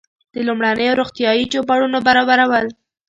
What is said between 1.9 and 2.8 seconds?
برابرول.